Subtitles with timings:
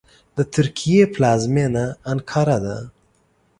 [0.37, 2.77] د ترکیې پلازمېنه انکارا ده.